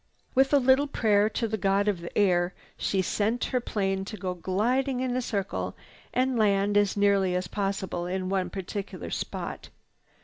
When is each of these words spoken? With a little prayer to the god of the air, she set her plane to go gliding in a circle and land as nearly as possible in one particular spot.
With 0.33 0.51
a 0.51 0.57
little 0.57 0.87
prayer 0.87 1.29
to 1.29 1.47
the 1.47 1.59
god 1.59 1.87
of 1.87 2.01
the 2.01 2.17
air, 2.17 2.55
she 2.75 3.03
set 3.03 3.43
her 3.43 3.59
plane 3.59 4.03
to 4.05 4.17
go 4.17 4.33
gliding 4.33 4.99
in 5.01 5.15
a 5.15 5.21
circle 5.21 5.75
and 6.11 6.39
land 6.39 6.75
as 6.75 6.97
nearly 6.97 7.35
as 7.35 7.45
possible 7.47 8.07
in 8.07 8.27
one 8.27 8.49
particular 8.49 9.11
spot. 9.11 9.69